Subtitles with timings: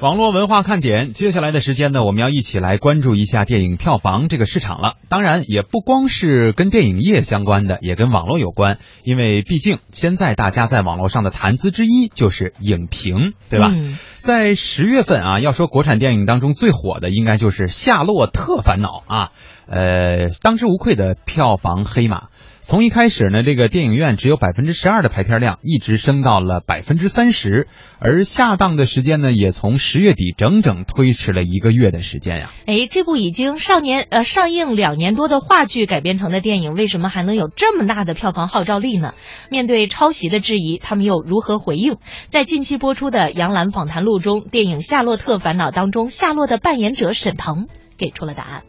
[0.00, 4.94] 网络文化看点，接下来的时间呢，我们要一起来关注一下电影票房这个市场了。
[5.08, 13.70] 当然，也不光是跟电影业相关的，也跟网络有关，因为毕竟现在大家在网络上的谈资之一就是影评，对吧？
[13.72, 19.30] 嗯在十月份啊，要说国产电影当中最火的，应该就是《夏洛特烦恼》啊，
[19.66, 22.28] 呃，当之无愧的票房黑马。
[22.68, 27.66] 从一开始呢，这个电影院只有百分之十二的排片量，一直升到了百分之三十，
[27.98, 32.50] 而下档的时间呢，也从十月底整整推迟了一个月的时间呀。
[32.66, 39.14] 哎，这部已经上年呃上映两年多的话剧改编成的电影，为什么还能有这么大的票房号召力呢？
[39.50, 41.96] 面对抄袭的质疑，他们又如何回应？
[42.28, 47.66] 在近期播出的杨澜访谈录中，电影《夏洛特烦恼》当中，夏洛的扮演者沈腾
[47.96, 48.64] 给出了答案。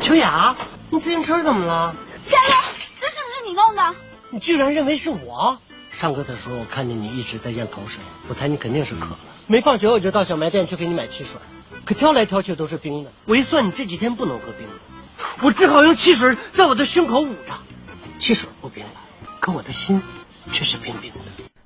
[0.00, 0.56] 秋雅，
[0.90, 1.94] 你自行车怎么了？
[3.48, 3.94] 你弄的？
[4.30, 5.58] 你居然认为是我？
[5.90, 9.18] 上课的时候我看见你一直在咽口水，我猜你肯定是渴了。
[9.46, 11.40] 没放学我就到小卖店去给你买汽水，
[11.86, 13.12] 可挑来挑去都是冰的。
[13.26, 14.74] 我一算你这几天不能喝冰的，
[15.42, 17.58] 我只好用汽水在我的胸口捂着。
[18.18, 18.90] 汽水不冰了，
[19.40, 20.02] 可我的心
[20.52, 21.18] 却是冰冰的。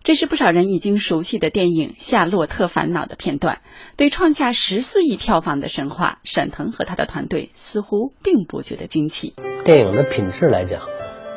[0.05, 3.61] 这是不少人已经熟悉的电影《夏洛特烦恼》的片段。
[3.97, 9.35] 对创下十四亿票房的神话，沈腾和他的团队似乎并不觉得惊奇。
[9.65, 10.83] 电影的品质来讲，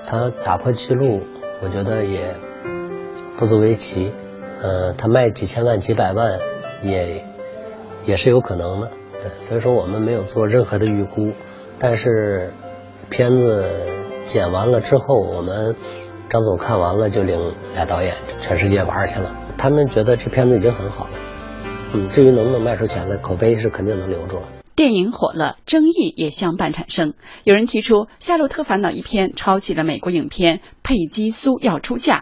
[0.08, 1.22] 他打破记录，
[1.62, 2.36] 我觉得也
[3.38, 4.12] 不足为奇。
[4.62, 6.40] 呃，他卖几千万、几百万，
[6.82, 7.24] 也
[8.06, 8.92] 也是有可能的。
[9.12, 11.32] 对，所以说我们没有做任何的预估，
[11.78, 12.52] 但是
[13.10, 13.66] 片子
[14.24, 15.76] 剪完了之后，我们
[16.30, 19.32] 张总看完了就领俩导演全世界玩去了。
[19.58, 21.12] 他们觉得这片子已经很好了。
[21.94, 24.44] 嗯，至于能不能卖出钱来，口碑是肯定能留住了。
[24.76, 27.14] 电影火了，争议也相伴产生。
[27.46, 32.18] 有人提出《夏洛特烦恼》一篇抄袭了美国影片《佩姬苏要出嫁》。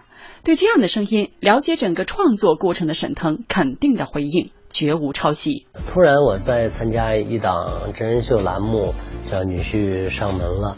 [0.45, 5.65] 对这样的声音，了解整个创作过程的沈腾肯定的回应：绝无抄袭。
[5.87, 8.93] 突然我在参加一档真人秀栏目，
[9.25, 10.75] 叫《女婿上门了》。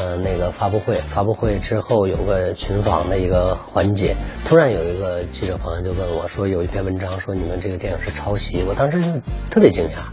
[0.00, 4.14] 呃，那个发布会，发布会之后有个群访的一个环节，
[4.46, 10.12] 突然有一个记者朋友就问我说，有一篇文章说你们这个电影是抄袭，我当时就特别惊讶，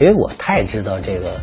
[0.00, 1.40] 因为我太知道这个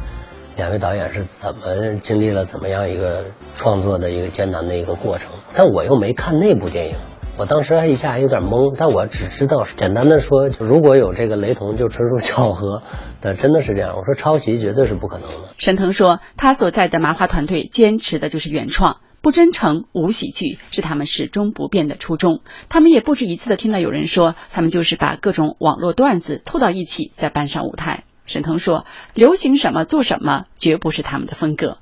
[0.55, 3.25] 两位导演是怎么经历了怎么样一个
[3.55, 6.95] 创作的一个艰难的一个过程，但我又没看那部电影。
[7.35, 12.83] 我当时还一下还有点懵，但我只知道，简单的说，就如果有这个雷同，就纯属巧合。
[13.21, 15.49] 但真的是这样，我说抄袭绝对是不可能的。
[15.57, 22.41] 沈腾说，他所在的麻花团队坚持的就是原创，不真诚、无喜剧，是他们始终不变的初衷。
[22.69, 28.03] 他们也不止一次的听到有人说，他们就是把各种网络段子凑到一起，再搬上舞台。
[28.25, 31.77] 沈腾说，流行什么做什么，绝不是他们的风格。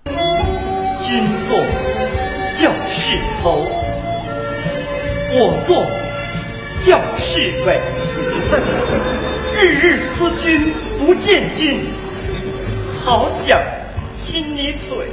[1.03, 1.57] 君坐
[2.57, 3.65] 教室头。
[5.33, 5.85] 我坐
[6.79, 7.79] 教室尾，
[9.55, 11.85] 日日思君不见君，
[13.05, 13.61] 好想
[14.13, 15.07] 亲你嘴。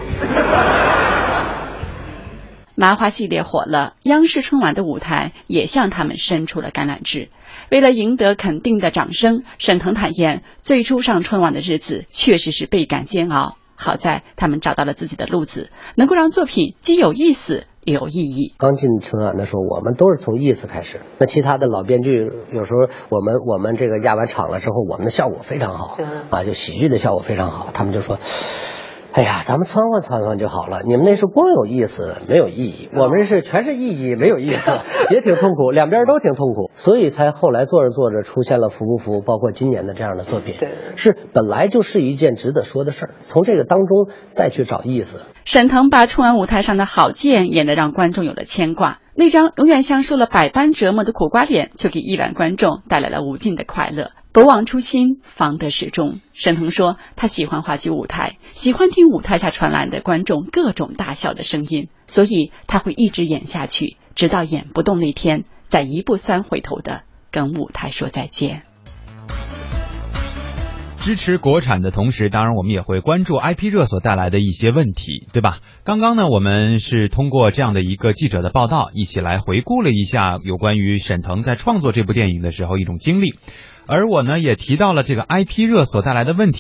[2.81, 7.29] 麻花系列火了，央视春晚的舞台也向他们伸出了橄榄枝。
[7.73, 13.57] 为了赢得肯定的掌声，沈腾坦言，最初上春晚的日子确实是倍感煎熬。
[13.75, 17.65] 好在他们找到了自己的路子，能够让作品既有意思。
[17.85, 18.55] 也有意义。
[18.59, 21.01] 刚进春晚的时候，我们都是从意思开始。
[21.17, 25.97] 那其他的老编剧有时候，我们我们这个压完场了之后，我们的效果非常好
[26.29, 27.71] 啊，就喜剧的效果非常好。
[27.73, 28.19] 他们就说
[29.15, 30.83] ：“哎呀，咱们窜换窜换就好了。
[30.85, 34.71] 你们那是光有意思没有意义，我们是全是意义没有意思，
[35.11, 36.71] 也挺痛苦，两边都挺痛苦。
[36.73, 40.55] 所以才后来做着做着出现了服不服，包括今年的这样的作品，
[40.97, 43.15] 是本来就是一件值得说的事儿。
[43.25, 54.11] 从这个当中再去找意思。”沈腾把春晚舞台上的郝建演得让观众有了牵挂，那张永远像受了百般折磨的苦瓜脸，却给亿万观众带来了无尽的快乐。
[54.39, 56.21] 不忘初心，方得始终。
[56.33, 68.63] 沈腾说，他喜欢话剧舞台，喜欢听舞台下传来的观众各种大笑的声音，所以他会一直演下去，直到演不动那天，再一步三回头的跟舞台说再见。
[71.01, 75.59] 支持国产的同时，当然我们也会关注 IP 热所带来的一些问题，对吧？
[75.83, 83.35] 刚刚呢，我们是通过这样的一个记者的报道，一起来回顾了一下有关于沈腾在创作这部电影的时候一种经历，
[83.89, 86.57] 而我呢也提到了这个 IP 热所带来的问题。